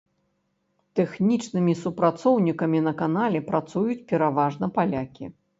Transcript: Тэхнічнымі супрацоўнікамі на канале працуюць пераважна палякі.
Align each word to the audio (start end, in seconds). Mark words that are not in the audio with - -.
Тэхнічнымі 0.99 1.75
супрацоўнікамі 1.83 2.79
на 2.89 2.95
канале 3.05 3.45
працуюць 3.53 4.03
пераважна 4.11 4.73
палякі. 4.81 5.35